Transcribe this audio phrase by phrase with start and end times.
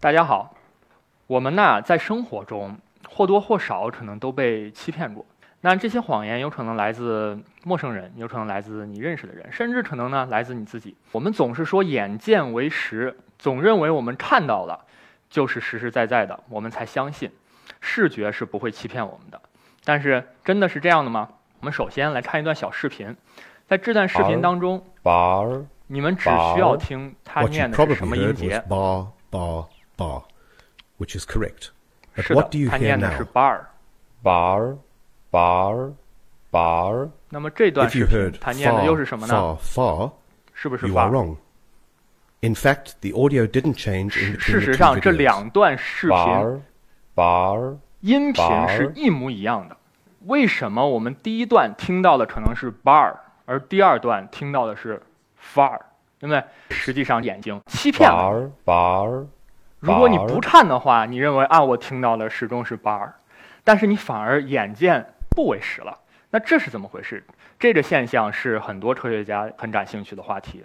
[0.00, 0.54] 大家好，
[1.26, 5.26] 我们呢在生活中或多或少可能都被欺骗过。
[5.60, 10.96] 那这些谎言有可能来自陌生人，有可能来自你认识的人，甚至可能呢来自你自己。
[11.10, 14.86] 我们总是说眼见为实，总认为我们看到了
[15.28, 17.28] 就是实实在在的，我们才相信
[17.80, 19.40] 视觉是不会欺骗我们的。
[19.84, 21.28] 但是真的是这样的吗？
[21.58, 23.16] 我们首先来看一段小视频，
[23.66, 24.80] 在这段视频当中
[25.88, 28.62] 你们只需要听他念的是什么音节。
[29.98, 30.22] Bar, bar, bar,
[30.98, 31.72] which is correct.
[32.16, 33.28] But 是的 what 他 hear 念的是 now?
[33.34, 33.60] bar。
[34.22, 34.76] bar,
[35.30, 35.92] bar,
[36.50, 40.12] bar, 那么这段 If 视频他念的 far, 又是什么呢？far, far,
[40.54, 41.36] 是不是 you 发 are？wrong.
[42.40, 45.16] In fact, the audio didn't change in 事 between 实 the 上，two 这 videos.
[45.16, 46.60] 两段视频 bar,
[47.14, 49.76] bar, 音频 bar 是一模一样的。
[50.26, 55.00] 为什么我们第一段听到的可能是 bar，而第二段听到的是
[55.54, 55.78] far？
[56.18, 56.42] 对不对？
[56.70, 58.16] 实际上眼睛欺骗了。
[58.16, 59.26] bar, bar,
[59.80, 63.12] 如果你不看的话，你认为啊，我听到的始终是 bar，
[63.62, 65.96] 但是你反而眼见不为实了。
[66.30, 67.24] 那这是怎么回事？
[67.58, 70.64] 这个现象是很多科学家很感兴趣的话题。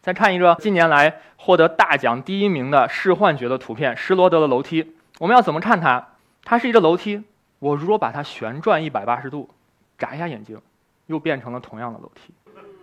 [0.00, 4.94] 再看一个近年来获得大奖第一名的视幻觉的图片——施罗德的楼梯。
[5.18, 6.06] 我们要怎么看它？
[6.44, 7.22] 它是一个楼梯，
[7.58, 9.50] 我如果把它旋转一百八十度，
[9.98, 10.58] 眨一下眼睛，
[11.06, 12.32] 又变成了同样的楼梯，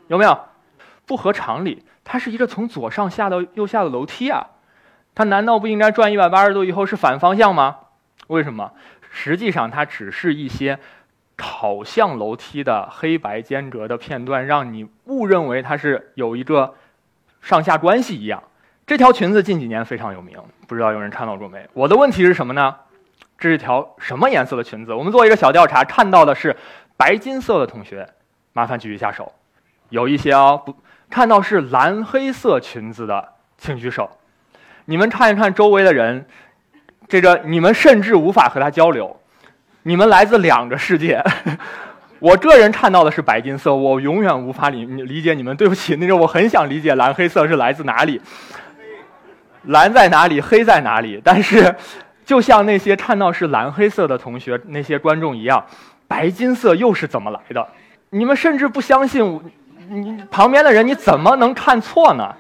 [0.08, 0.40] 有没有？
[1.08, 4.46] 不合常理，它是一个从左上下到右下的楼梯啊，
[5.18, 7.78] 它难道不应该转一百八十度以后是反方向吗？
[8.28, 8.72] 为什么？
[9.10, 10.78] 实际上它只是一些
[11.40, 16.76] 好像楼梯的黑白间隔的片段，让你误认为它是有一个
[17.42, 18.44] 上下关系一样。
[18.86, 21.68] 这条裙子近几年非常有名，不知道有人看到过没？
[21.74, 22.76] 我的问题是什么呢？
[23.40, 24.94] 这是条什么颜色的裙子？
[24.94, 26.56] 我们做一个小调查，看到的是
[26.96, 28.08] 白金色的同学，
[28.54, 29.34] 麻烦举一下手。
[29.90, 30.76] 有一些哦，不
[31.10, 34.12] 看到是蓝黑色裙子的，请举手。
[34.90, 36.26] 你们看一看周围的人，
[37.10, 39.20] 这个你们甚至无法和他交流，
[39.84, 41.22] 你们来自两个世界。
[42.20, 45.56] 我个人看到的是白金色，我永远无法理理解你们。
[45.58, 48.22] 对不起，那个我很想理解蓝黑色是来自哪里，
[49.64, 51.22] 蓝在哪里，黑在哪里。
[51.22, 51.76] 但是，
[52.24, 55.66] 就像那些看到是蓝黑色的同学、那些观众一样，
[56.08, 57.68] 白金色又是怎么来的？
[58.12, 59.44] 你们甚至不相信我，
[59.90, 62.34] 你旁边的人你怎么能看错呢？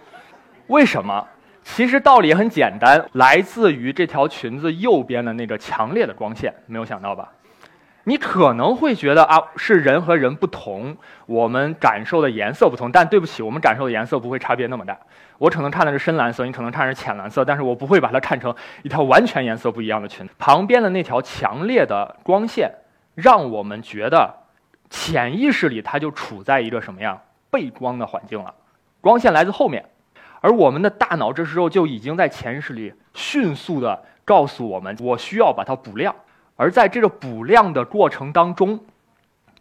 [0.67, 1.27] 为什么？
[1.69, 7.29] 其实道理也很简单，来自于这条裙子右边的那个强烈的光线，没有想到吧？
[8.05, 10.95] 你可能会觉得啊，是人和人不同，
[11.27, 12.89] 我们感受的颜色不同。
[12.91, 14.97] 但对不起，我们感受的颜色不会差别那么大。
[15.37, 20.33] 我可能看的是深蓝色，你可能看的是浅蓝色，但是我不会把它看成一条完全颜色不一样的裙子。
[20.39, 22.71] 旁边的那条强烈的光线，
[23.13, 24.33] 让我们觉得
[24.89, 28.55] 潜意识里它就处在一个什么样背光的环境了。
[29.01, 29.83] 光线来自后面，
[30.47, 36.15] 而我们的大脑这时候就已经在潜意识里迅速的告诉我们，我需要把它补亮。
[36.55, 38.79] 而在这个补亮的过程当中，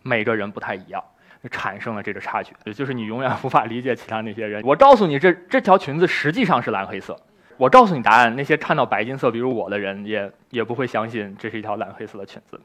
[0.03, 1.03] 每个人不太一样，
[1.51, 4.63] 产生了这个差距，也 就是你永远无法理解其他那些人。
[4.65, 7.19] 我告诉你这，这条裙子实际上是蓝黑色。
[7.57, 12.61] 我告诉你答案，那些看到白金色，比如我的人，也也不会相信这是一条蓝黑色的裙子。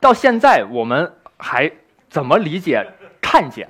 [0.00, 1.70] 到现在，我们还
[2.08, 2.82] 怎么理解
[3.20, 3.68] 看见？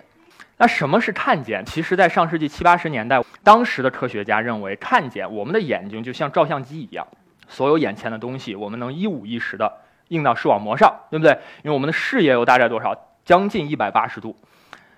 [0.60, 1.65] 那什么是看见？
[1.65, 7.09] 其实，在上世纪七八十年代，当时的科学家认为，看见我们的眼睛就像照相机一样，
[7.48, 9.72] 所有眼前的东西，我们能一五一十的
[10.09, 11.32] 映到视网膜上，对不对？
[11.62, 12.94] 因为我们的视野有大概多少？
[13.25, 14.37] 将近一百八十度。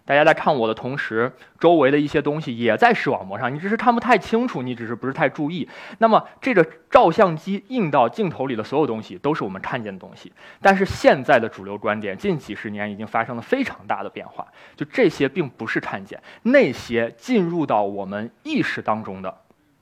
[0.04, 5.68] 大家在看我的同时，周围的一些东西也在视网膜上，你只是看不太清楚，你只是不是太注意。
[5.98, 10.32] 那么，这个照相机映到镜头里的所有东西，都是我们看见的东西。
[10.60, 19.32] 但是现在的主流观点，近几十年已经发生了非常大的变化，就这些并不是看见，那些进入到我们意识当中的，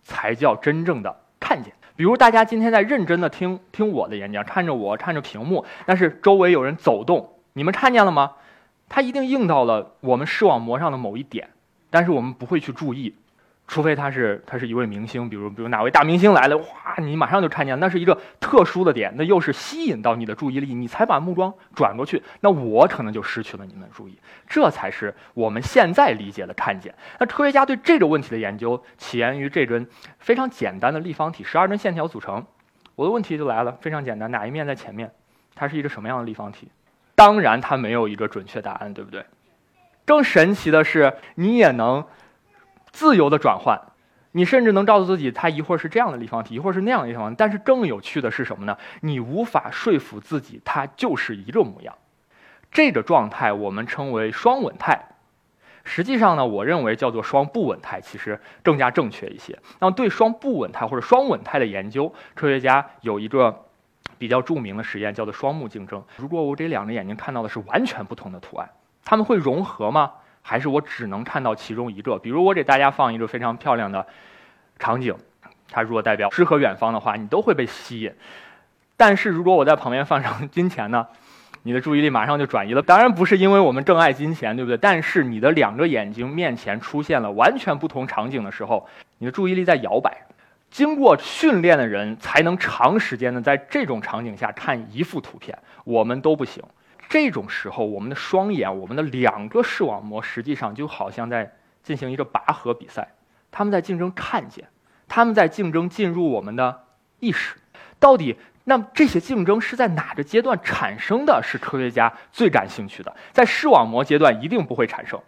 [0.03, 1.73] 才叫真正的看见。
[1.97, 8.33] 比如大家今天在认真的听听我的演讲，看着我，看着屏幕，但是周围有人走动，你们看见了吗？
[8.91, 11.49] 它一定映到了我们视网膜上的某一点，
[11.89, 13.15] 但是我们不会去注意，
[13.69, 16.67] 除非他是他是一位明星，比如比如哪位大明星来了，哇，
[16.99, 24.19] 你马上就看见，那是一个特殊的点，那又是吸引到你的注意力，你才把目光转过去，那我可能就失去了你们的注意，
[24.49, 26.93] 这才是我们现在理解的看见。
[27.21, 29.87] 那科学家对这个问题的研究起源于这根
[30.19, 32.45] 非常简单的立方体，十二根线条组成。
[32.97, 35.13] 我的问题就来了，非常简单，哪一面在前面？
[35.55, 36.69] 它是一个什么样的立方体？
[37.21, 39.27] 当然，它没有一个准确答案，对不对？
[40.07, 42.03] 更神奇的是，你也能
[42.93, 43.79] 自由的转换，
[44.33, 47.37] 你甚至能告诉自己，它一会儿是这样的立方体，一会儿是那样的立方体。
[47.39, 48.79] 但是更有趣的是什么呢？
[49.03, 51.95] 你无法说服自己，它就是一个模样。
[52.73, 54.99] 这个状态我们称为双稳态。
[55.85, 59.59] 实际上呢，我认为叫做双不稳态，其实更加正确一些。
[59.79, 63.67] 那么对双不稳态或者双稳态的研究，科学家有一个
[64.21, 66.05] 比较著名的实验，叫做双目竞争。
[66.19, 68.69] 如果我这两只眼睛看到的是完全不同的图案，
[69.03, 70.13] 它们会融合吗？
[70.43, 72.19] 还是我只能看到其中一个？
[72.19, 74.07] 比如我给大家放一个非常漂亮的
[74.79, 75.17] 场景，
[75.71, 78.13] 它如果代表诗和远方的话，你都会被吸引。
[78.99, 81.07] 但是如果我在旁边放上金钱呢？
[81.63, 82.81] 你的注意力马上就转移了。
[82.81, 84.79] 当然不是因为我们更爱金钱，对不对？
[84.79, 88.87] 但是你的两个眼睛面前出现了完全不同场景的时候，
[89.19, 90.27] 你的注意力在摇摆。
[90.71, 96.63] 经过训练的人才能长时间的在这种场景下看一幅图片，我们都不行。
[97.09, 101.53] 这种时候，我们的双眼，我们的两个视网膜，实际上就好像在
[101.83, 103.09] 进行一个拔河比赛，
[103.51, 104.69] 他们在竞争看见，
[105.09, 106.85] 他们在竞争进入我们的
[107.19, 107.57] 意识。
[107.99, 108.37] 到底？
[108.65, 111.43] 那这些竞争是在哪个阶段产生的？
[111.43, 113.13] 是科学家最感兴趣的。
[113.33, 115.19] 在视网膜阶段一定不会产生，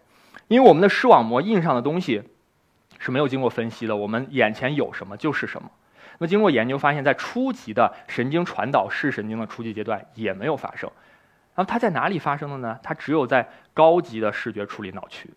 [0.47, 2.23] 因为我们的视网膜印上的东西
[3.05, 5.69] 是没有经过分析的，我们眼前有什么就是什么。
[6.19, 10.89] 那经过研究发现，在初级的神经传导视神经的初级阶段也没有发生。
[11.57, 12.79] 那么它在哪里发生的呢？
[12.81, 15.29] 它只有在高级的视觉处理脑区，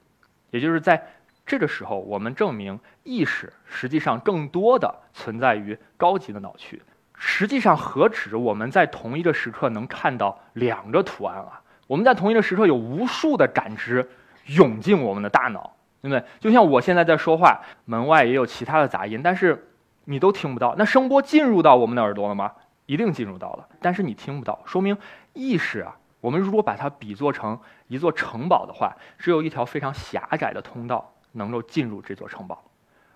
[0.52, 1.04] 也就是在
[1.44, 6.80] 这个时候，我们证明意识实际上更多的存在于高级的脑区。
[7.18, 11.62] 实际上，何止我们在同一个时刻能看到两个图案啊？
[11.88, 14.08] 我们在同一个时刻有无数的感知
[14.46, 15.75] 涌进我们的大脑，
[16.06, 16.24] 对不对？
[16.40, 19.68] 就像我现在在说话，门外也有其他的杂音，但是
[20.04, 20.76] 你都听不到。
[20.78, 22.52] 那声波进入到我们的耳朵了吗？
[22.86, 24.96] 一定进入到了，但是你听不到，说明
[25.34, 25.98] 意识啊。
[26.22, 32.64] 我们如果把它比作成一座城堡的话，只有一条非常狭窄的通道能够进入这座城堡，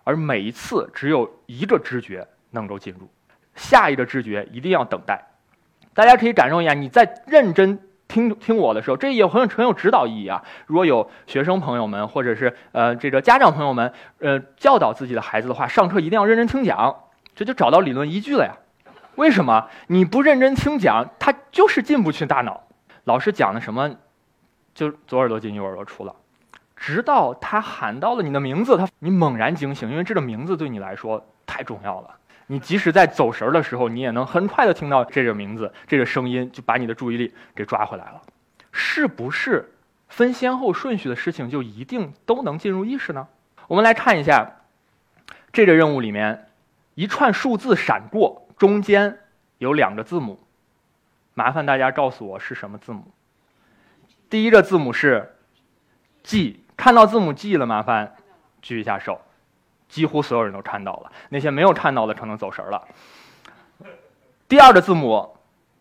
[0.04, 3.08] 而每一次只有一个知觉能够进入。
[3.54, 5.24] 下一个知觉一定要等待，
[5.94, 6.74] 大家可以感受一下。
[6.74, 7.80] 你在认真
[8.10, 10.44] 听听我的时候，这也很很有指导意义啊。
[10.66, 17.04] 如果有学生朋友们或者是呃这个家长朋友们，呃教导自己的孩子的话，上课一定要认真听讲，
[17.36, 18.58] 这就找到理论依据了呀。
[19.16, 22.64] 为什么你不认真听讲，他就是进不去大脑。
[23.04, 23.92] 老师讲的什么，
[24.74, 26.16] 就左耳朵进右耳朵出了，
[26.76, 32.16] 直到他喊到了你的名字，他你猛然惊醒，因为这个名字对你来说太重要了。
[32.52, 38.20] 你即使在走神儿的时候，你也能很快的听到这个名字、这个声音，就把你的注意力给抓回来了。
[38.72, 39.72] 是不是
[40.08, 43.28] 分先后顺序的事情就一定都能进入意识呢？
[43.68, 44.52] 我们来看一下
[45.54, 46.48] 这个任务里面，
[46.96, 49.20] 一串数字闪过，中间
[49.60, 50.40] 有两个字母，
[51.36, 53.04] 麻烦大家告诉我是什么字母。
[54.28, 55.36] 第一个字母是
[56.24, 58.16] G，看到字母 G 了，麻烦
[58.60, 59.22] 举一下手。
[59.90, 62.88] 几乎所有人都看到了，那些没有看到的可能走神了。
[64.48, 65.36] 第二个字母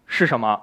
[0.07, 0.61] 是什么？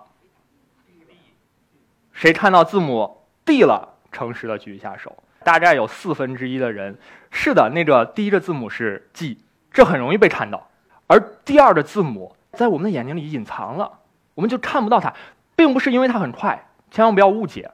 [2.12, 3.94] 谁看到字母 D 了？
[4.12, 5.16] 诚实的举一下手。
[5.44, 6.98] 大概有四分之一的人，
[7.30, 9.38] 是的，那个第一个字母是 G，
[9.72, 10.68] 这很容易被看到。
[11.06, 14.00] 而第二个字母在我们的眼睛里隐藏了，
[14.34, 15.14] 我们就看不到它，
[15.56, 17.70] 并不是因为它很快，千万不要误解。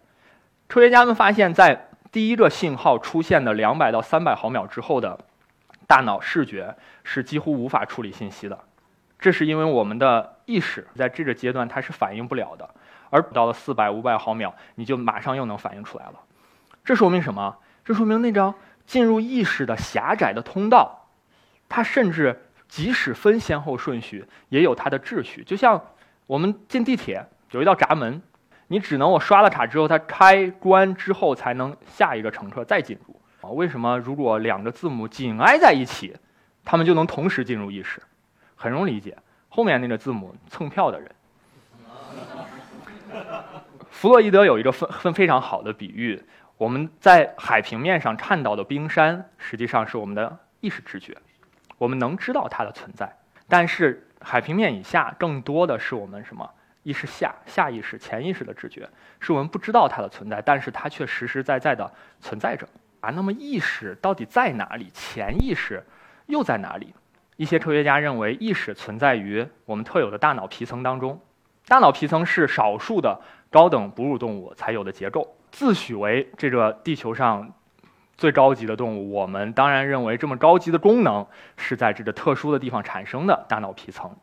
[0.67, 5.19] 科学家们发现，在第一个信号出现的两百到三百毫秒之后的。
[5.91, 6.73] 大脑视觉
[7.03, 8.57] 是几乎无法处理信息的，
[9.19, 12.69] 这是因为我们的意识在这个阶段它是反应不了的，
[13.09, 16.13] 而到了四百、五百毫秒，你就马上又能反应出来了。
[16.85, 17.57] 这说明什么？
[17.83, 18.55] 这说明那张
[18.85, 21.09] 进入意识的狭窄的通道，
[21.67, 25.43] 它甚至即使分先后顺序，也有它的秩序。
[25.43, 25.87] 就像
[26.25, 28.21] 我们进地铁有一道闸门，
[28.67, 33.20] 你只能我刷了卡之后，它开关之后才能下一个乘客再进入。
[33.41, 36.15] 啊，为什么如果两个字母紧挨在一起，
[36.63, 38.01] 他们就能同时进入意识？
[38.55, 39.17] 很容易理解，
[39.49, 41.11] 后面那个字母蹭票的人。
[43.89, 46.23] 弗洛伊德有一个分分非常好的比喻：
[46.57, 51.17] 我们在海平面上看到的冰山，实际上是我们的意识知觉，
[51.77, 53.11] 我们能知道它的存在。
[53.47, 56.49] 但是海平面以下，更多的是我们什么
[56.83, 58.87] 意识下下意识、潜意识的知觉，
[59.19, 62.67] 是我们不知道它的存在，但是它却实实在在的存在着。
[63.01, 64.89] 啊，那么意识到底在哪里？
[64.93, 65.83] 潜意识
[66.27, 66.93] 又在哪里？
[67.35, 71.19] 一些科学家认为，意识存在于我们特有的大脑皮层当中。
[71.67, 77.51] 大脑皮层是少数的高等哺乳动物才有的结构，自诩为这个地球上
[78.15, 79.11] 最高级的动物。
[79.11, 81.25] 我们当然认为，这么高级的功能
[81.57, 84.15] 是在这个特殊的地方产生的大脑皮层。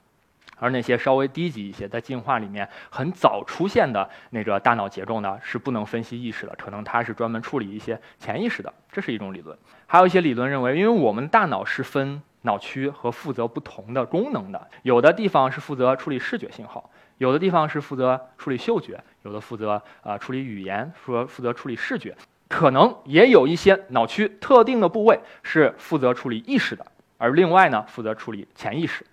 [0.59, 9.57] 而那些稍微低级一些，在进化里面很早出现的那个大脑结构呢，是不能分析意识的，可能它是专门处理一些潜意识的，这是一种理论。
[9.87, 22.17] 还有一些理论认为，因为我们大脑是分脑区和负责不同的功能的，有的地方是负责处理视觉信号，有的地方是负责处理嗅觉，有的负责呃处理语言，说负责处理视觉。
[22.49, 26.87] 可能也有一些脑区特定的部位是负责处理意识的，
[27.19, 29.05] 而另外呢负责处理潜意识，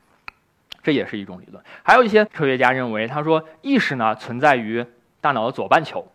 [0.86, 1.62] 这也是一种理论。
[1.82, 4.86] 还有一些科学家认为，他说意识呢存在于
[5.20, 6.08] 大脑的左半球，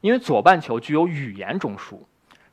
[0.00, 1.98] 因为左半球具有语言中枢，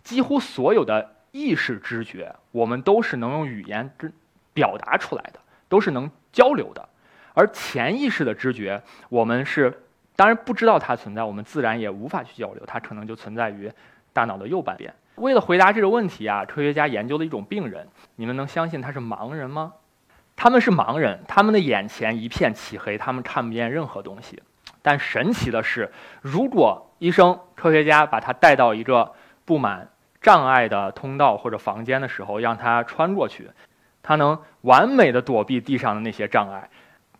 [0.03, 4.11] 几乎所有的意识知觉我们都是能用语言之
[4.53, 6.89] 表达出来的，都是能交流的，
[7.33, 9.81] 而潜意识的知觉我们是
[10.17, 13.71] 当然不知道它存在，我们自然也无法去交流，它可能就存在于。
[14.13, 14.93] 大脑的右半边。
[15.15, 17.87] 为了回答这个问题啊，科学家研究了一种病人。
[18.17, 19.71] 你们能相信他是盲人吗？
[20.41, 24.41] 他们是盲人，他们的眼前一片漆黑，他们看不见任何东西。
[24.81, 29.13] 但神奇的是，如果医生、科学家把他带到一个
[29.45, 29.87] 布满
[30.19, 33.51] 障碍的通道或者房间的时候，让他穿过去，
[34.01, 36.67] 他能完美的躲避地上的那些障碍。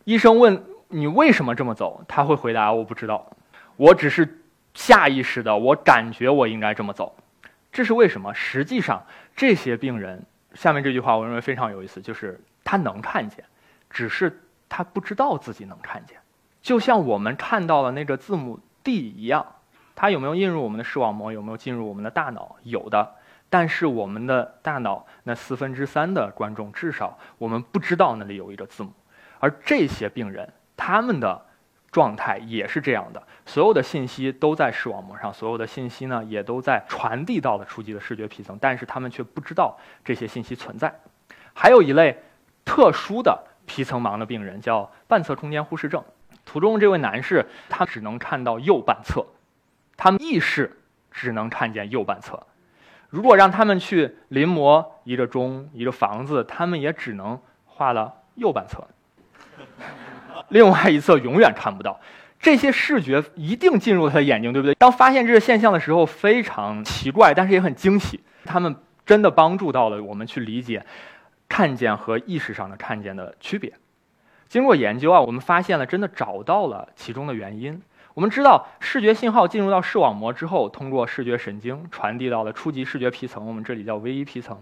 [0.04, 3.32] 医生问你为什么这么走，他会回答：我不知道，
[3.78, 4.40] 我只是。
[4.74, 7.14] 下意识的，我感觉我应该这么走，
[7.74, 8.34] 这是为什么？
[8.34, 13.44] 实际上，这些病人下面这句话，我认为非常有意思，就是他能看见，
[13.90, 16.18] 只是他不知道自己能看见，
[16.62, 19.46] 就像我们看到了那个字母 D 一样，
[19.96, 21.32] 它有没有印入我们的视网膜？
[21.32, 22.56] 有没有进入我们的大脑？
[22.64, 23.16] 有的，
[23.50, 28.92] 但是我们的大脑那四分之三的观众，至少我们不知道那里有一个字母，
[29.40, 31.46] 而这些病人，他们的。
[31.92, 40.98] 状态也是这样的，所有的信息都在视网膜上，所有的信息呢也都在传递到了初级的视觉皮层，但是他们却不知道这些信息存在。
[41.54, 42.24] 还有一类
[42.72, 46.02] 特殊的皮层盲的病人叫半侧空间忽视症。
[46.46, 49.26] 图中这位男士，他只能看到右半侧，
[49.98, 50.80] 他们意识
[51.12, 52.48] 只能看见右半侧。
[53.10, 58.88] 如果让他们去临摹一个钟、一个房子，他们也只能画了右半侧。
[60.48, 62.00] 另外一侧永远看不到，
[62.40, 64.74] 这些视觉一定进入他的眼睛，对不对？
[64.76, 68.24] 当发现这个现象的时候，非常奇怪，但是也很惊喜。
[68.46, 68.74] 他们
[69.06, 70.86] 真的帮助到了我们去理解
[71.52, 73.74] 看见和意识上的看见的区别。
[74.48, 77.82] 经过研究啊，我们发现了，真的找到了其中的原因。
[78.14, 84.58] 我们知道，视觉信号进入到视网膜之后，通过视觉神经传递到了初级视觉皮层，我们这里叫微一皮层。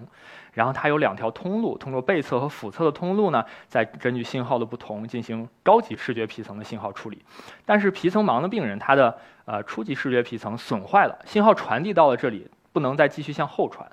[0.51, 7.23] 然后它有两条通路，通过背侧和腹侧的通路呢，再根据信号的不同进行高级视觉皮层的信号处理。
[7.65, 9.15] 但是皮层盲的病人，他的
[9.45, 13.87] 呃初级视觉皮层损坏了，信号传递到了这里，不能再继续向后传，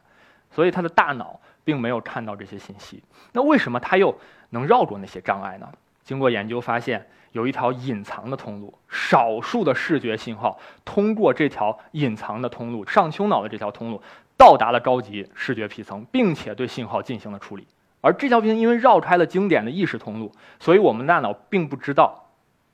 [0.50, 3.02] 所以他的大脑并没有看到这些信息。
[3.32, 4.16] 那为什么他又
[4.50, 5.68] 能绕过那些障碍呢？
[6.02, 7.06] 经过研究发现。
[7.32, 14.00] 有一条隐藏的通路，少数的视觉信号通过这条隐藏的通路，上丘脑的这条通路
[14.38, 17.66] 到达了高级视觉皮层，并且对信号进行了处理。
[18.00, 22.30] 而这条皮层因为绕开了经典的意识通路，所以我们大脑并不知道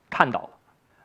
[0.09, 0.49] 看到了。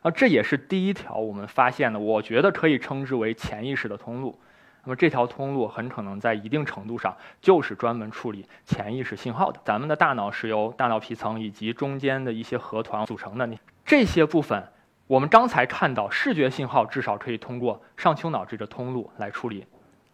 [0.03, 4.39] 啊，这也是第一条我们发现的，我觉得可以称之为潜意识的通路。
[4.83, 9.59] 那么这条通路很可能在一定程度上就是专门处理潜意识信号的。
[9.65, 13.49] 咱们的大脑是由大脑皮层以及中间的一些核团组成的，
[13.85, 14.63] 这些部分
[15.07, 19.65] 我们刚才看到视觉信号至少可以通过上丘脑这个通路来处理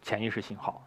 [0.02, 0.86] 潜意识信号，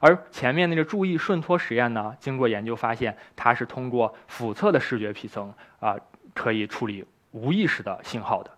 [0.00, 5.94] 而前面那个注意顺托实验呢，经过研究发现它是通过腹侧的视觉皮层啊
[6.34, 8.50] 可以处理无意识的信号的。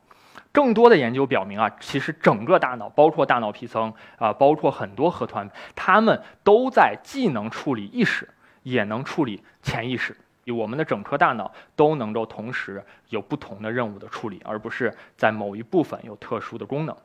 [0.53, 8.29] 更多的研究表明啊，其实整个大脑，包括大脑皮层啊，包括很多核团，它们都在既能处理意识，
[8.63, 10.17] 也能处理潜意识。
[10.55, 16.97] 我们的整颗大脑都能够同时有不同的任务的处理，而不是在某一部分有特殊的功能。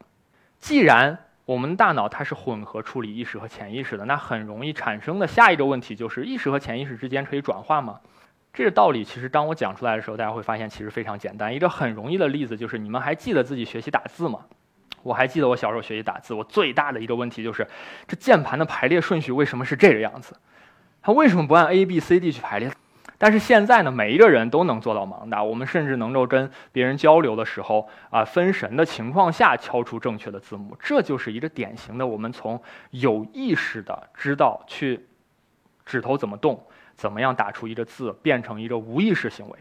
[0.59, 8.01] 既然我们大脑它是混合处理意识和潜意识的，那很容易产生的下一个问题就是：意识和潜意识之间可以转化吗？
[8.57, 11.53] 这个道理其实，当我讲出来的时候，大家会发现其实非常简单。
[11.53, 14.39] 一个很容易的例子就是，你们还记得自己学习打字吗？
[15.03, 17.67] 我还记得我小时候学习打字，我最大的一个问题就是，
[18.07, 20.35] 这键盘的排列顺序为什么是这个样子？
[21.03, 22.71] 它为什么不按 A B C D 去排列？
[23.19, 30.75] 但是现在呢，每一个人都能做到盲打，我们甚至能够跟别人交流的时候啊，分神的情况下敲出正确的字母。
[30.79, 32.59] 这就是一个典型的，我们从
[32.89, 35.05] 有意识的知道去
[35.85, 36.59] 指头怎么动。
[36.97, 39.57] 怎么样打出一个字，变成一个无意识行为？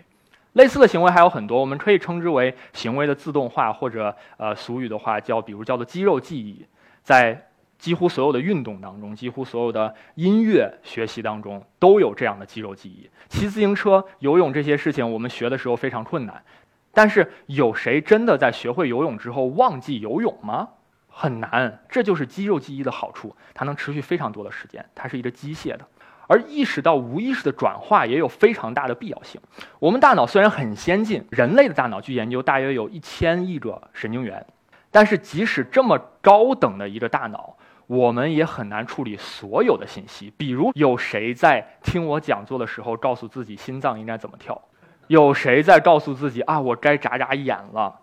[0.54, 6.64] 类似的行为还有很多，我们可以称之为行为的自动化，或者呃，俗语的话叫，比如叫做肌肉记忆。
[7.02, 7.46] 在
[7.78, 13.08] 几乎所有的运动当中，几乎所有的音乐学习当中，都有这样的肌肉记忆。
[13.28, 16.42] 骑自行车、游泳这些事情，我们学的时候非常困难，
[16.90, 20.70] 但是有谁真的在学会游泳之后忘记游泳吗？
[21.06, 21.80] 很难。
[21.90, 25.86] 这就是肌肉记忆的好处，它能持续非常多的时间，它是一个机械的。
[26.26, 29.40] 而意识到无意识的转化也有非常大的必要性。
[29.78, 34.45] 我们大脑虽然很先进，人类的大脑据研究大约有一千亿个神经元，
[34.90, 37.56] 但是即使这么高等的一个大脑，
[37.87, 40.33] 我们也很难处理所有的信息。
[40.37, 44.61] 比如，有谁在听我讲座的时候告诉自己心脏应该怎么跳？
[45.06, 48.00] 有谁在告诉自己啊，我该眨眨眼了？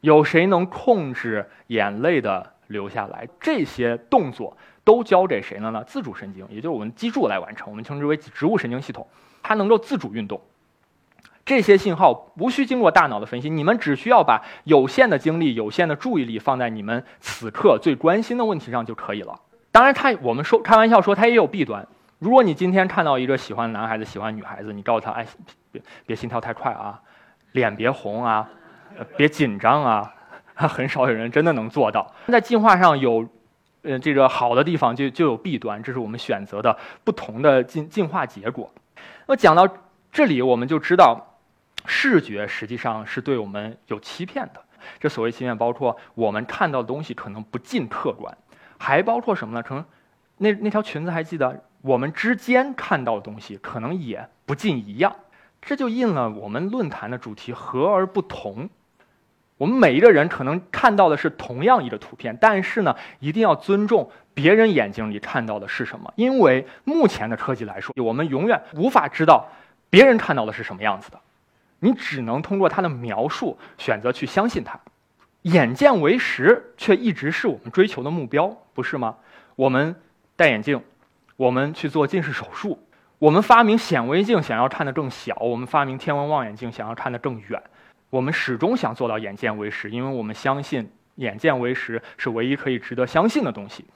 [0.00, 3.28] 有谁能控制眼泪的流下来？
[3.38, 5.84] 这些动作都交给谁了呢？
[5.84, 9.06] 自主神经，也就是我们脊柱来完成，我们称之为植物神经系统，
[9.42, 10.40] 它能够自主运动。
[11.44, 19.40] 这些信号无需经过大脑的分析，你们只需要把有限的精力、有限的注意力放在你们此刻最关心的问题上就可以了。
[19.72, 21.86] 当然，他我们说开玩笑说，他也有弊端。
[22.20, 25.26] 如果你今天看到一个喜欢男孩子、喜欢女孩子，你告诉他：“哎，
[25.72, 27.00] 别别心跳太快啊，
[27.50, 28.48] 脸别红啊，
[29.16, 30.14] 别紧张啊。
[30.54, 32.14] ”很少有人真的能做到。
[32.28, 33.26] 在进化上有，
[33.82, 38.72] 呃，这个好的地方就就有弊端，这是我们选择的不同的进进化结果。
[39.26, 39.68] 那讲到
[40.10, 41.28] 这里，我们就知道。
[41.84, 44.62] 视觉实际上是对我们有欺骗的。
[45.00, 48.32] 这所谓欺骗，包括我们看到的东西可能不尽客观，
[48.78, 49.60] 还包括什么呢？
[49.60, 49.84] 可能
[50.36, 55.12] 那那条裙子还记得，我们之间看到的东西可能也不尽一样。
[55.60, 58.70] 这就印了我们论坛的主题：和而不同。
[59.58, 66.12] 我们每一个人可能看到的是同样一个图片，但是呢，一定要尊重别人眼睛里看到的是什么。
[66.16, 69.48] 因为目前的科技来说，我们永远无法知道
[69.88, 71.20] 别人看到的是什么样子的。
[71.78, 74.78] 你只能通过他的描述选择去相信他，
[75.42, 79.16] 眼见为实却一直是我们追求的目标，不是吗？
[79.56, 79.94] 我们
[80.36, 80.80] 戴眼镜，
[81.36, 82.78] 我们去做近视手术，
[83.18, 87.62] 我们发明显微镜想要看得更小，我们发明天文望远镜想要看得更远，
[88.12, 93.86] 我们始终想做到眼见为实，因为我们相信眼见为实是唯一可以值得相信的东西。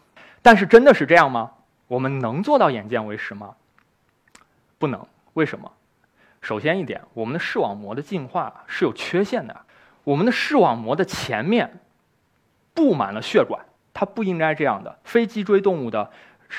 [0.40, 1.50] 但是真的是这样吗？
[1.86, 3.54] 我们能做到眼见为实吗？
[4.78, 5.70] 不能，为什么？
[6.40, 9.54] 首先一点，我们的视网膜的进化是有缺陷的。
[10.02, 11.78] 我们的视网膜的前面
[12.72, 14.98] 布满了血管，它不应该这样的。
[15.04, 16.10] 非脊椎动物的，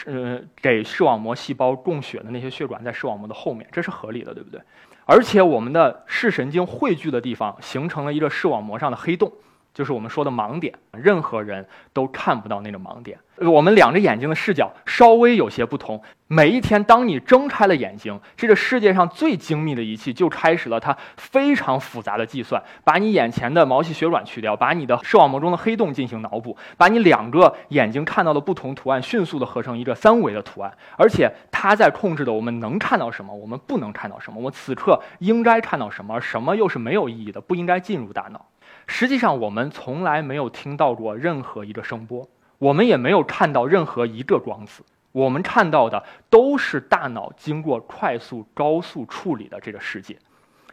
[0.06, 4.62] 呃，给视网膜细胞供血的那些血管在视网膜的后面，这是合理的，对不对？
[5.08, 9.32] 而且我们的视神经汇聚的地方形成了一个视网膜上的黑洞。
[9.78, 11.64] 就是我们说的盲点，任何人
[11.94, 13.16] 都看不到那个盲点。
[13.36, 16.02] 我们两只眼睛的视角稍微有些不同。
[16.26, 30.74] 每一天，当你睁开了眼睛，这个世界上最精密的仪器就开始了它非常复杂的计算，把你眼前的毛细血管去掉，把你的视网膜中的黑洞进行脑补，把你两个眼睛看到的不同图案迅速的合成一个三维的图案。
[30.98, 38.44] 而且，它在控制的我们能看到什么，我们不能看到什么，我此刻应该看到什么，什么又是没有意义的，不应该进入大脑。
[38.88, 44.84] 实际上，我们从来没有听到过任何一个声波，我们也没有看到任何一个光子。
[45.12, 50.18] 我们看到的都是大脑经过快速、高速处理的这个世界。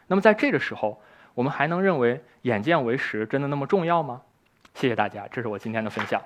[0.07, 1.01] 那么，在这个时候，
[1.35, 4.21] 我们还能认为眼见为实真的那么重要吗？
[4.75, 6.21] 谢谢大家，这是我今天的分享。